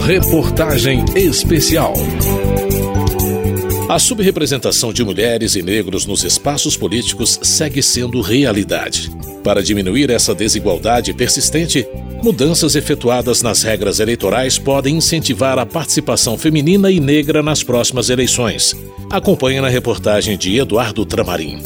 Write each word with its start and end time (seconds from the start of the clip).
Reportagem 0.00 1.04
Especial. 1.14 1.94
A 3.88 3.98
subrepresentação 3.98 4.92
de 4.92 5.04
mulheres 5.04 5.54
e 5.54 5.62
negros 5.62 6.04
nos 6.04 6.24
espaços 6.24 6.76
políticos 6.76 7.38
segue 7.42 7.80
sendo 7.80 8.20
realidade. 8.20 9.10
Para 9.44 9.62
diminuir 9.62 10.10
essa 10.10 10.34
desigualdade 10.34 11.14
persistente, 11.14 11.86
mudanças 12.22 12.74
efetuadas 12.74 13.40
nas 13.40 13.62
regras 13.62 14.00
eleitorais 14.00 14.58
podem 14.58 14.96
incentivar 14.96 15.58
a 15.58 15.64
participação 15.64 16.36
feminina 16.36 16.90
e 16.90 16.98
negra 16.98 17.42
nas 17.42 17.62
próximas 17.62 18.10
eleições. 18.10 18.76
Acompanhe 19.08 19.60
na 19.60 19.68
reportagem 19.68 20.36
de 20.36 20.58
Eduardo 20.58 21.06
Tramarim. 21.06 21.60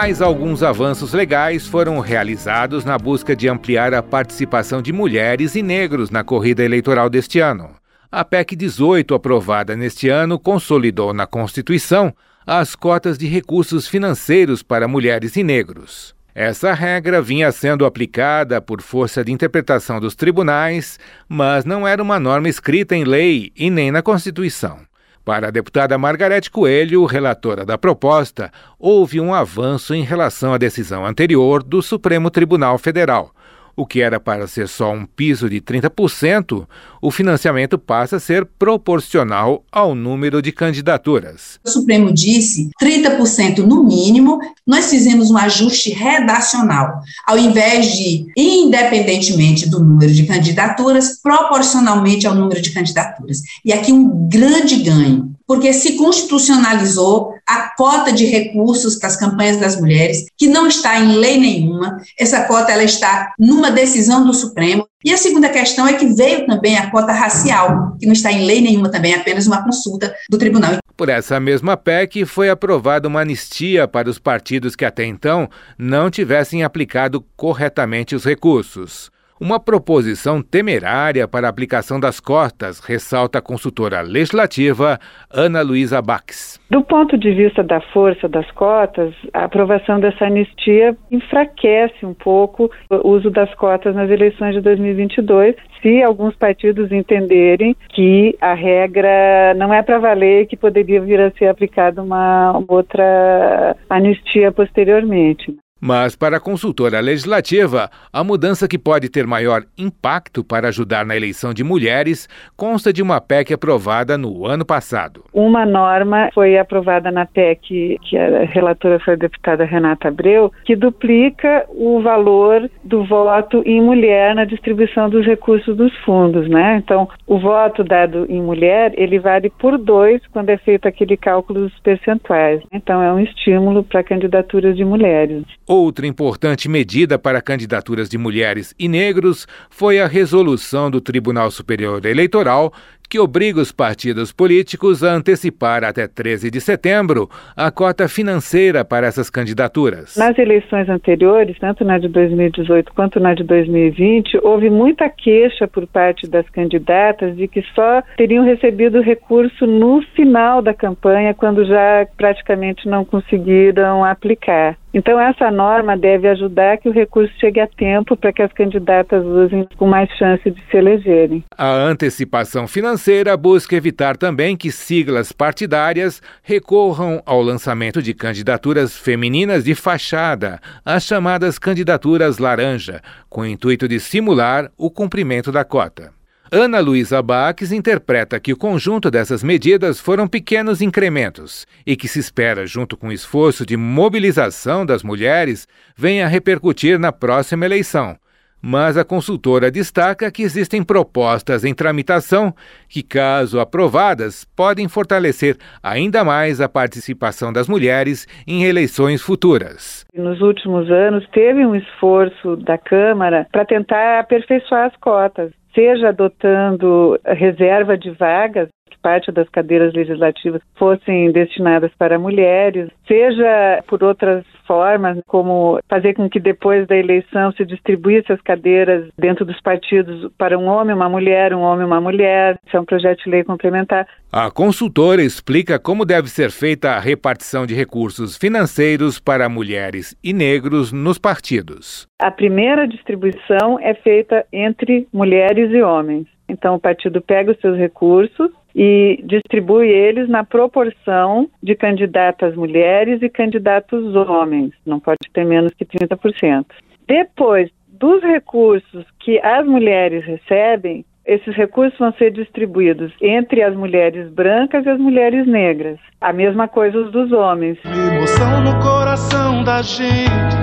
Mais 0.00 0.22
alguns 0.22 0.62
avanços 0.62 1.12
legais 1.12 1.66
foram 1.66 1.98
realizados 1.98 2.84
na 2.84 2.96
busca 2.96 3.34
de 3.34 3.48
ampliar 3.48 3.92
a 3.92 4.00
participação 4.00 4.80
de 4.80 4.92
mulheres 4.92 5.56
e 5.56 5.60
negros 5.60 6.08
na 6.08 6.22
corrida 6.22 6.62
eleitoral 6.62 7.10
deste 7.10 7.40
ano. 7.40 7.70
A 8.08 8.24
PEC 8.24 8.54
18, 8.54 9.12
aprovada 9.12 9.74
neste 9.74 10.08
ano, 10.08 10.38
consolidou 10.38 11.12
na 11.12 11.26
Constituição 11.26 12.14
as 12.46 12.76
cotas 12.76 13.18
de 13.18 13.26
recursos 13.26 13.88
financeiros 13.88 14.62
para 14.62 14.86
mulheres 14.86 15.34
e 15.34 15.42
negros. 15.42 16.14
Essa 16.32 16.72
regra 16.74 17.20
vinha 17.20 17.50
sendo 17.50 17.84
aplicada 17.84 18.60
por 18.60 18.80
força 18.80 19.24
de 19.24 19.32
interpretação 19.32 19.98
dos 19.98 20.14
tribunais, 20.14 20.96
mas 21.28 21.64
não 21.64 21.88
era 21.88 22.00
uma 22.00 22.20
norma 22.20 22.48
escrita 22.48 22.94
em 22.94 23.02
lei 23.02 23.50
e 23.56 23.68
nem 23.68 23.90
na 23.90 24.00
Constituição. 24.00 24.87
Para 25.28 25.48
a 25.48 25.50
deputada 25.50 25.98
Margarete 25.98 26.50
Coelho, 26.50 27.04
relatora 27.04 27.62
da 27.62 27.76
proposta, 27.76 28.50
houve 28.78 29.20
um 29.20 29.34
avanço 29.34 29.94
em 29.94 30.02
relação 30.02 30.54
à 30.54 30.56
decisão 30.56 31.04
anterior 31.04 31.62
do 31.62 31.82
Supremo 31.82 32.30
Tribunal 32.30 32.78
Federal, 32.78 33.34
o 33.78 33.86
que 33.86 34.00
era 34.00 34.18
para 34.18 34.48
ser 34.48 34.66
só 34.66 34.92
um 34.92 35.06
piso 35.06 35.48
de 35.48 35.60
30%, 35.60 36.66
o 37.00 37.12
financiamento 37.12 37.78
passa 37.78 38.16
a 38.16 38.20
ser 38.20 38.44
proporcional 38.44 39.64
ao 39.70 39.94
número 39.94 40.42
de 40.42 40.50
candidaturas. 40.50 41.60
O 41.64 41.70
Supremo 41.70 42.12
disse 42.12 42.70
30% 42.82 43.58
no 43.58 43.84
mínimo, 43.84 44.40
nós 44.66 44.90
fizemos 44.90 45.30
um 45.30 45.38
ajuste 45.38 45.90
redacional. 45.90 47.00
Ao 47.24 47.38
invés 47.38 47.92
de, 47.96 48.26
independentemente 48.36 49.70
do 49.70 49.78
número 49.78 50.12
de 50.12 50.26
candidaturas, 50.26 51.20
proporcionalmente 51.22 52.26
ao 52.26 52.34
número 52.34 52.60
de 52.60 52.72
candidaturas. 52.72 53.38
E 53.64 53.72
aqui 53.72 53.92
um 53.92 54.28
grande 54.28 54.82
ganho 54.82 55.37
porque 55.48 55.72
se 55.72 55.96
constitucionalizou 55.96 57.32
a 57.46 57.74
cota 57.74 58.12
de 58.12 58.26
recursos 58.26 58.96
para 58.96 59.08
as 59.08 59.16
campanhas 59.16 59.56
das 59.56 59.80
mulheres, 59.80 60.26
que 60.36 60.46
não 60.46 60.68
está 60.68 61.00
em 61.00 61.16
lei 61.16 61.38
nenhuma. 61.38 61.96
Essa 62.18 62.44
cota 62.44 62.70
ela 62.70 62.84
está 62.84 63.32
numa 63.38 63.70
decisão 63.70 64.26
do 64.26 64.34
Supremo. 64.34 64.86
E 65.02 65.10
a 65.10 65.16
segunda 65.16 65.48
questão 65.48 65.88
é 65.88 65.94
que 65.94 66.06
veio 66.06 66.46
também 66.46 66.76
a 66.76 66.90
cota 66.90 67.12
racial, 67.12 67.96
que 67.98 68.04
não 68.04 68.12
está 68.12 68.30
em 68.30 68.44
lei 68.44 68.60
nenhuma 68.60 68.90
também, 68.90 69.14
é 69.14 69.16
apenas 69.16 69.46
uma 69.46 69.64
consulta 69.64 70.14
do 70.28 70.36
tribunal. 70.36 70.76
Por 70.94 71.08
essa 71.08 71.40
mesma 71.40 71.76
PEC 71.76 72.26
foi 72.26 72.50
aprovada 72.50 73.08
uma 73.08 73.20
anistia 73.20 73.88
para 73.88 74.10
os 74.10 74.18
partidos 74.18 74.76
que 74.76 74.84
até 74.84 75.06
então 75.06 75.48
não 75.78 76.10
tivessem 76.10 76.62
aplicado 76.62 77.24
corretamente 77.36 78.14
os 78.14 78.24
recursos. 78.24 79.10
Uma 79.40 79.60
proposição 79.60 80.42
temerária 80.42 81.28
para 81.28 81.46
a 81.46 81.50
aplicação 81.50 82.00
das 82.00 82.18
cotas, 82.18 82.80
ressalta 82.80 83.38
a 83.38 83.42
consultora 83.42 84.00
legislativa 84.00 84.98
Ana 85.32 85.62
Luísa 85.62 86.02
Bax. 86.02 86.58
Do 86.68 86.82
ponto 86.82 87.16
de 87.16 87.32
vista 87.32 87.62
da 87.62 87.80
força 87.80 88.28
das 88.28 88.50
cotas, 88.50 89.14
a 89.32 89.44
aprovação 89.44 90.00
dessa 90.00 90.24
anistia 90.24 90.96
enfraquece 91.08 92.04
um 92.04 92.14
pouco 92.14 92.68
o 92.90 93.08
uso 93.08 93.30
das 93.30 93.54
cotas 93.54 93.94
nas 93.94 94.10
eleições 94.10 94.54
de 94.54 94.60
2022, 94.60 95.54
se 95.80 96.02
alguns 96.02 96.34
partidos 96.34 96.90
entenderem 96.90 97.76
que 97.90 98.36
a 98.40 98.54
regra 98.54 99.54
não 99.56 99.72
é 99.72 99.82
para 99.84 100.00
valer 100.00 100.42
e 100.42 100.46
que 100.46 100.56
poderia 100.56 101.00
vir 101.00 101.20
a 101.20 101.30
ser 101.30 101.46
aplicada 101.46 102.02
uma 102.02 102.60
outra 102.66 103.76
anistia 103.88 104.50
posteriormente. 104.50 105.56
Mas, 105.80 106.16
para 106.16 106.38
a 106.38 106.40
consultora 106.40 106.98
legislativa, 106.98 107.88
a 108.12 108.24
mudança 108.24 108.66
que 108.66 108.78
pode 108.78 109.08
ter 109.08 109.26
maior 109.26 109.62
impacto 109.76 110.42
para 110.42 110.68
ajudar 110.68 111.06
na 111.06 111.16
eleição 111.16 111.54
de 111.54 111.62
mulheres 111.62 112.28
consta 112.56 112.92
de 112.92 113.00
uma 113.00 113.20
PEC 113.20 113.54
aprovada 113.54 114.18
no 114.18 114.44
ano 114.44 114.64
passado. 114.64 115.24
Uma 115.32 115.64
norma 115.64 116.30
foi 116.34 116.58
aprovada 116.58 117.12
na 117.12 117.26
PEC, 117.26 117.98
que 118.02 118.18
a 118.18 118.44
relatora 118.44 118.98
foi 118.98 119.14
a 119.14 119.16
deputada 119.16 119.64
Renata 119.64 120.08
Abreu, 120.08 120.52
que 120.64 120.74
duplica 120.74 121.64
o 121.68 122.00
valor 122.00 122.68
do 122.82 123.04
voto 123.04 123.62
em 123.64 123.80
mulher 123.80 124.34
na 124.34 124.44
distribuição 124.44 125.08
dos 125.08 125.24
recursos 125.24 125.76
dos 125.76 125.96
fundos, 125.98 126.48
né? 126.48 126.76
Então, 126.82 127.08
o 127.26 127.38
voto 127.38 127.84
dado 127.84 128.26
em 128.28 128.42
mulher, 128.42 128.92
ele 128.96 129.18
vale 129.18 129.50
por 129.50 129.78
dois 129.78 130.20
quando 130.32 130.50
é 130.50 130.56
feito 130.56 130.88
aquele 130.88 131.16
cálculo 131.16 131.68
dos 131.68 131.78
percentuais. 131.80 132.62
Então, 132.72 133.00
é 133.00 133.12
um 133.12 133.20
estímulo 133.20 133.84
para 133.84 134.02
candidaturas 134.02 134.76
de 134.76 134.84
mulheres. 134.84 135.44
Outra 135.68 136.06
importante 136.06 136.66
medida 136.66 137.18
para 137.18 137.42
candidaturas 137.42 138.08
de 138.08 138.16
mulheres 138.16 138.74
e 138.78 138.88
negros 138.88 139.46
foi 139.68 140.00
a 140.00 140.06
resolução 140.06 140.90
do 140.90 140.98
Tribunal 140.98 141.50
Superior 141.50 142.06
Eleitoral 142.06 142.72
que 143.08 143.18
obriga 143.18 143.60
os 143.60 143.72
partidos 143.72 144.32
políticos 144.32 145.02
a 145.02 145.12
antecipar 145.12 145.82
até 145.82 146.06
13 146.06 146.50
de 146.50 146.60
setembro 146.60 147.28
a 147.56 147.70
cota 147.70 148.08
financeira 148.08 148.84
para 148.84 149.06
essas 149.06 149.30
candidaturas. 149.30 150.16
Nas 150.16 150.38
eleições 150.38 150.88
anteriores, 150.88 151.58
tanto 151.58 151.84
na 151.84 151.98
de 151.98 152.08
2018 152.08 152.92
quanto 152.94 153.18
na 153.18 153.34
de 153.34 153.44
2020, 153.44 154.38
houve 154.42 154.68
muita 154.68 155.08
queixa 155.08 155.66
por 155.66 155.86
parte 155.86 156.28
das 156.28 156.48
candidatas 156.50 157.36
de 157.36 157.48
que 157.48 157.62
só 157.74 158.02
teriam 158.16 158.44
recebido 158.44 159.00
recurso 159.00 159.66
no 159.66 160.02
final 160.14 160.60
da 160.60 160.74
campanha, 160.74 161.32
quando 161.32 161.64
já 161.64 162.06
praticamente 162.16 162.86
não 162.86 163.04
conseguiram 163.04 164.04
aplicar. 164.04 164.76
Então, 164.92 165.20
essa 165.20 165.50
norma 165.50 165.96
deve 165.96 166.28
ajudar 166.28 166.78
que 166.78 166.88
o 166.88 166.92
recurso 166.92 167.32
chegue 167.38 167.60
a 167.60 167.66
tempo 167.66 168.16
para 168.16 168.32
que 168.32 168.42
as 168.42 168.52
candidatas 168.52 169.24
usem 169.24 169.68
com 169.76 169.86
mais 169.86 170.10
chance 170.12 170.50
de 170.50 170.62
se 170.70 170.76
elegerem. 170.76 171.44
A 171.56 171.70
antecipação 171.70 172.66
financeira 172.66 173.36
busca 173.36 173.76
evitar 173.76 174.16
também 174.16 174.56
que 174.56 174.72
siglas 174.72 175.30
partidárias 175.30 176.22
recorram 176.42 177.22
ao 177.26 177.42
lançamento 177.42 178.00
de 178.02 178.14
candidaturas 178.14 178.96
femininas 178.96 179.64
de 179.64 179.74
fachada, 179.74 180.58
as 180.84 181.04
chamadas 181.04 181.58
candidaturas 181.58 182.38
laranja, 182.38 183.02
com 183.28 183.42
o 183.42 183.46
intuito 183.46 183.86
de 183.86 184.00
simular 184.00 184.70
o 184.76 184.90
cumprimento 184.90 185.52
da 185.52 185.64
cota. 185.64 186.17
Ana 186.50 186.80
Luísa 186.80 187.20
Baques 187.20 187.72
interpreta 187.72 188.40
que 188.40 188.54
o 188.54 188.56
conjunto 188.56 189.10
dessas 189.10 189.42
medidas 189.42 190.00
foram 190.00 190.26
pequenos 190.26 190.80
incrementos 190.80 191.66
e 191.86 191.94
que 191.94 192.08
se 192.08 192.18
espera, 192.18 192.66
junto 192.66 192.96
com 192.96 193.08
o 193.08 193.12
esforço 193.12 193.66
de 193.66 193.76
mobilização 193.76 194.86
das 194.86 195.02
mulheres, 195.02 195.68
venha 195.94 196.26
repercutir 196.26 196.98
na 196.98 197.12
próxima 197.12 197.66
eleição. 197.66 198.16
Mas 198.62 198.96
a 198.96 199.04
consultora 199.04 199.70
destaca 199.70 200.32
que 200.32 200.42
existem 200.42 200.82
propostas 200.82 201.66
em 201.66 201.74
tramitação 201.74 202.54
que, 202.88 203.02
caso 203.02 203.60
aprovadas, 203.60 204.46
podem 204.56 204.88
fortalecer 204.88 205.56
ainda 205.82 206.24
mais 206.24 206.62
a 206.62 206.68
participação 206.68 207.52
das 207.52 207.68
mulheres 207.68 208.26
em 208.46 208.64
eleições 208.64 209.20
futuras. 209.20 210.06
Nos 210.14 210.40
últimos 210.40 210.90
anos, 210.90 211.28
teve 211.28 211.64
um 211.66 211.76
esforço 211.76 212.56
da 212.56 212.78
Câmara 212.78 213.46
para 213.52 213.66
tentar 213.66 214.20
aperfeiçoar 214.20 214.86
as 214.86 214.96
cotas 214.96 215.52
seja 215.78 216.08
adotando 216.08 217.20
reserva 217.24 217.96
de 217.96 218.10
vagas 218.10 218.68
que 218.88 218.98
parte 218.98 219.30
das 219.30 219.48
cadeiras 219.48 219.92
legislativas 219.94 220.60
fossem 220.76 221.30
destinadas 221.30 221.92
para 221.98 222.18
mulheres, 222.18 222.90
seja 223.06 223.82
por 223.86 224.02
outras 224.02 224.44
formas, 224.66 225.18
como 225.26 225.80
fazer 225.88 226.14
com 226.14 226.28
que 226.28 226.40
depois 226.40 226.86
da 226.86 226.96
eleição 226.96 227.52
se 227.52 227.64
distribuísse 227.64 228.32
as 228.32 228.40
cadeiras 228.42 229.08
dentro 229.18 229.44
dos 229.44 229.60
partidos 229.60 230.30
para 230.36 230.58
um 230.58 230.66
homem, 230.66 230.94
uma 230.94 231.08
mulher, 231.08 231.54
um 231.54 231.60
homem, 231.60 231.86
uma 231.86 232.00
mulher. 232.00 232.58
Isso 232.66 232.76
é 232.76 232.80
um 232.80 232.84
projeto 232.84 233.24
de 233.24 233.30
lei 233.30 233.44
complementar. 233.44 234.06
A 234.30 234.50
consultora 234.50 235.22
explica 235.22 235.78
como 235.78 236.04
deve 236.04 236.28
ser 236.28 236.50
feita 236.50 236.90
a 236.90 237.00
repartição 237.00 237.64
de 237.64 237.74
recursos 237.74 238.36
financeiros 238.36 239.18
para 239.18 239.48
mulheres 239.48 240.14
e 240.22 240.34
negros 240.34 240.92
nos 240.92 241.18
partidos. 241.18 242.06
A 242.20 242.30
primeira 242.30 242.86
distribuição 242.86 243.78
é 243.80 243.94
feita 243.94 244.44
entre 244.52 245.08
mulheres 245.12 245.72
e 245.72 245.80
homens. 245.80 246.26
Então, 246.48 246.74
o 246.74 246.80
partido 246.80 247.20
pega 247.20 247.52
os 247.52 247.60
seus 247.60 247.76
recursos 247.76 248.50
e 248.74 249.20
distribui 249.24 249.88
eles 249.88 250.28
na 250.28 250.44
proporção 250.44 251.48
de 251.62 251.74
candidatas 251.74 252.54
mulheres 252.54 253.22
e 253.22 253.28
candidatos 253.28 254.14
homens, 254.14 254.72
não 254.86 255.00
pode 255.00 255.18
ter 255.32 255.44
menos 255.44 255.72
que 255.74 255.84
30%. 255.84 256.66
Depois 257.06 257.70
dos 257.88 258.22
recursos 258.22 259.04
que 259.18 259.40
as 259.40 259.66
mulheres 259.66 260.24
recebem, 260.24 261.04
esses 261.28 261.54
recursos 261.54 261.98
vão 261.98 262.12
ser 262.12 262.30
distribuídos 262.30 263.12
entre 263.20 263.62
as 263.62 263.74
mulheres 263.74 264.30
brancas 264.30 264.86
e 264.86 264.88
as 264.88 264.98
mulheres 264.98 265.46
negras. 265.46 265.98
A 266.20 266.32
mesma 266.32 266.66
coisa 266.68 266.98
os 266.98 267.12
dos 267.12 267.32
homens. 267.32 267.78
Emoção 267.84 268.62
no 268.62 268.80
coração 268.82 269.62
da 269.62 269.82
gente, 269.82 270.56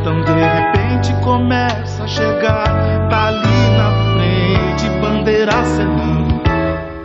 então 0.00 0.24
de 0.24 0.32
repente 0.32 1.24
começa 1.24 2.02
a 2.02 2.08
chegar, 2.08 3.08
tá 3.08 3.28
ali 3.28 3.70
na 3.76 3.90
frente, 4.16 5.00
bandeira 5.00 5.52
acenando. 5.52 6.15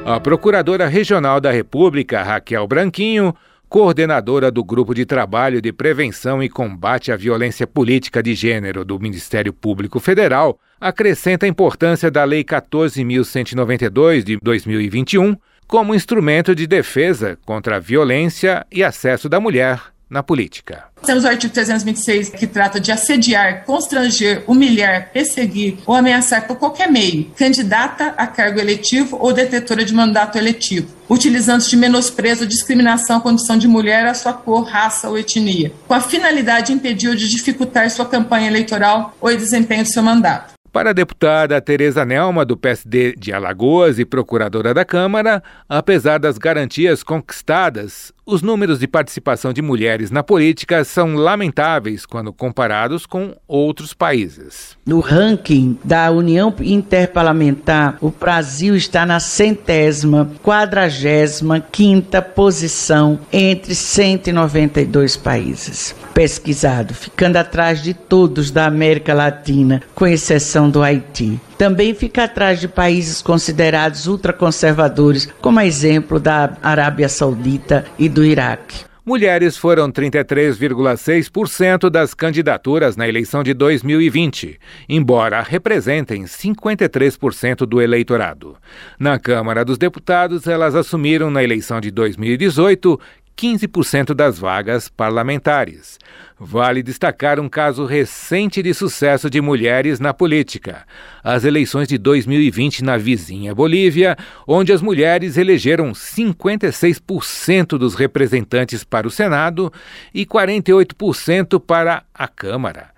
A 0.04 0.20
Procuradora 0.20 0.88
Regional 0.88 1.40
da 1.40 1.52
República, 1.52 2.24
Raquel 2.24 2.68
Branquinho, 2.68 3.36
coordenadora 3.70 4.50
do 4.50 4.64
Grupo 4.64 4.96
de 4.96 5.06
Trabalho 5.06 5.62
de 5.62 5.72
Prevenção 5.72 6.42
e 6.42 6.50
Combate 6.50 7.12
à 7.12 7.16
Violência 7.16 7.68
Política 7.68 8.22
de 8.22 8.34
Gênero 8.34 8.84
do 8.84 9.00
Ministério 9.00 9.54
Público 9.54 10.00
Federal, 10.00 10.60
acrescenta 10.80 11.46
a 11.46 11.50
importância 11.50 12.10
da 12.10 12.24
Lei 12.24 12.44
14.192 12.44 14.24
de 14.24 14.38
2021 14.42 15.38
como 15.68 15.96
instrumento 15.96 16.56
de 16.56 16.66
defesa 16.66 17.38
contra 17.46 17.76
a 17.76 17.80
violência 17.80 18.66
e 18.72 18.84
acesso 18.84 19.30
da 19.30 19.40
mulher 19.40 19.80
na 20.12 20.22
política. 20.22 20.84
Temos 21.06 21.24
o 21.24 21.28
artigo 21.28 21.54
326 21.54 22.30
que 22.30 22.46
trata 22.46 22.82
de 22.82 22.92
assediar, 22.92 23.64
constranger, 23.64 24.44
humilhar, 24.46 25.10
perseguir 25.14 25.78
ou 25.88 25.96
ameaçar 25.96 26.46
por 26.46 26.58
qualquer 26.58 26.92
meio 26.92 27.32
candidata 27.38 28.14
a 28.18 28.28
cargo 28.28 28.60
eletivo 28.60 29.18
ou 29.20 29.32
detetora 29.32 29.86
de 29.86 29.94
mandato 29.94 30.38
eletivo, 30.38 30.90
utilizando 31.10 31.64
de 31.64 31.78
menosprezo, 31.78 32.46
discriminação 32.46 33.18
à 33.18 33.22
condição 33.22 33.58
de 33.58 33.70
mulher, 33.70 34.06
a 34.06 34.14
sua 34.14 34.34
cor, 34.34 34.64
raça 34.64 35.10
ou 35.10 35.18
etnia, 35.18 35.72
com 35.88 35.94
a 35.94 36.02
finalidade 36.02 36.68
de 36.68 36.74
impedir 36.74 37.08
ou 37.08 37.16
de 37.16 37.30
dificultar 37.30 37.90
sua 37.90 38.06
campanha 38.06 38.48
eleitoral 38.48 39.16
ou 39.22 39.30
o 39.30 39.38
desempenho 39.38 39.84
do 39.84 39.90
seu 39.90 40.04
mandato. 40.04 40.52
Para 40.72 40.92
a 40.92 40.94
deputada 40.94 41.60
Tereza 41.60 42.06
Nelma, 42.06 42.46
do 42.46 42.56
PSD 42.56 43.14
de 43.18 43.34
Alagoas 43.34 44.00
e 44.00 44.06
procuradora 44.06 44.74
da 44.74 44.86
Câmara, 44.86 45.44
apesar 45.68 46.18
das 46.18 46.38
garantias 46.38 47.04
conquistadas, 47.04 48.14
os 48.32 48.42
números 48.42 48.80
de 48.80 48.88
participação 48.88 49.52
de 49.52 49.62
mulheres 49.62 50.10
na 50.10 50.24
política 50.24 50.86
são 50.86 51.16
lamentáveis 51.16 52.06
quando 52.06 52.32
comparados 52.32 53.06
com 53.06 53.36
outros 53.46 53.94
países. 53.94 54.78
No 54.86 55.02
ranking 55.02 55.78
da 55.84 56.10
União 56.12 56.54
Interparlamentar, 56.62 57.98
o 58.00 58.10
Brasil 58.10 58.76
está 58.76 59.06
na 59.06 59.20
centésima, 59.20 60.32
quadragésima 60.42 61.60
quinta 61.60 62.22
posição 62.22 63.20
entre 63.34 63.76
192 63.76 65.18
países 65.18 65.94
pesquisados, 66.14 66.98
ficando 66.98 67.38
atrás 67.38 67.82
de 67.82 67.94
todos 67.94 68.52
da 68.52 68.66
América 68.66 69.14
Latina, 69.14 69.82
com 69.96 70.06
exceção 70.06 70.70
do 70.70 70.84
Haiti. 70.84 71.40
Também 71.62 71.94
fica 71.94 72.24
atrás 72.24 72.60
de 72.60 72.68
países 72.68 73.22
considerados 73.22 74.08
ultraconservadores, 74.08 75.28
como 75.40 75.62
exemplo 75.62 76.20
da 76.20 76.58
Arábia 76.60 77.08
Saudita 77.08 77.86
e 78.00 78.10
do 78.10 78.26
Iraque. 78.26 78.84
Mulheres 79.06 79.58
foram 79.58 79.92
33,6% 79.92 81.88
das 81.88 82.16
candidaturas 82.16 82.96
na 82.96 83.08
eleição 83.08 83.44
de 83.44 83.54
2020, 83.54 84.60
embora 84.90 85.42
representem 85.42 86.24
53% 86.24 87.66
do 87.68 87.80
eleitorado. 87.80 88.58
Na 89.00 89.20
Câmara 89.20 89.64
dos 89.64 89.78
Deputados, 89.78 90.48
elas 90.48 90.76
assumiram 90.76 91.30
na 91.30 91.44
eleição 91.44 91.80
de 91.80 91.92
2018 91.92 93.00
15% 93.38 94.14
das 94.14 94.38
vagas 94.38 94.90
parlamentares. 94.90 95.98
Vale 96.40 96.82
destacar 96.82 97.40
um 97.40 97.48
caso 97.48 97.86
recente 97.86 98.64
de 98.64 98.74
sucesso 98.74 99.30
de 99.30 99.40
mulheres 99.42 100.00
na 100.00 100.14
política: 100.14 100.86
as 101.24 101.44
eleições 101.44 101.88
de 101.88 101.98
2020 101.98 102.84
na 102.84 102.98
vizinha 102.98 103.54
Bolívia, 103.54 104.18
onde 104.48 104.74
as 104.74 104.82
mulheres 104.82 105.38
elegeram 105.38 105.92
56% 105.92 107.78
dos 107.78 107.96
representantes 107.96 108.84
para 108.84 109.08
o 109.08 109.12
Senado 109.12 109.72
e 110.14 110.26
48% 110.26 111.60
para 111.60 112.04
a 112.14 112.28
Câmara. 112.28 112.92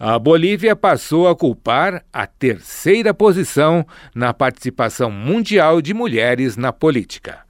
A 0.00 0.16
Bolívia 0.16 0.76
passou 0.76 1.26
a 1.26 1.32
ocupar 1.32 2.04
a 2.12 2.24
terceira 2.24 3.12
posição 3.12 3.84
na 4.14 4.32
participação 4.32 5.10
mundial 5.10 5.82
de 5.82 5.92
mulheres 5.92 6.56
na 6.56 6.72
política. 6.72 7.47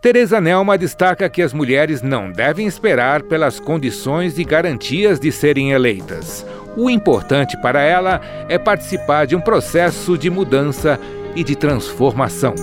Teresa 0.00 0.40
Nelma 0.40 0.78
destaca 0.78 1.28
que 1.28 1.42
as 1.42 1.52
mulheres 1.52 2.02
não 2.02 2.30
devem 2.30 2.68
esperar 2.68 3.24
pelas 3.24 3.58
condições 3.58 4.38
e 4.38 4.44
garantias 4.44 5.18
de 5.18 5.32
serem 5.32 5.72
eleitas. 5.72 6.46
O 6.76 6.88
importante 6.88 7.60
para 7.60 7.82
ela 7.82 8.20
é 8.48 8.56
participar 8.56 9.26
de 9.26 9.34
um 9.34 9.40
processo 9.40 10.16
de 10.16 10.30
mudança 10.30 11.00
e 11.34 11.42
de 11.42 11.56
transformação. 11.56 12.54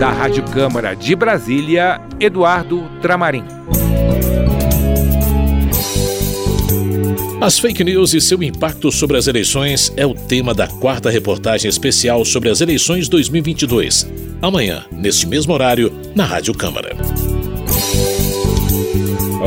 Da 0.00 0.10
Rádio 0.10 0.42
Câmara 0.50 0.94
de 0.94 1.14
Brasília, 1.14 2.00
Eduardo 2.18 2.90
Tramarim. 3.00 3.44
As 7.40 7.58
fake 7.58 7.84
news 7.84 8.14
e 8.14 8.20
seu 8.20 8.42
impacto 8.42 8.90
sobre 8.90 9.16
as 9.18 9.26
eleições 9.26 9.92
é 9.94 10.06
o 10.06 10.14
tema 10.14 10.54
da 10.54 10.66
quarta 10.66 11.10
reportagem 11.10 11.68
especial 11.68 12.24
sobre 12.24 12.48
as 12.48 12.62
eleições 12.62 13.08
2022. 13.10 14.10
Amanhã, 14.40 14.86
neste 14.90 15.26
mesmo 15.26 15.52
horário, 15.52 15.92
na 16.14 16.24
Rádio 16.24 16.54
Câmara. 16.54 16.96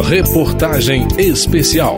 Reportagem 0.07 1.07
especial. 1.18 1.97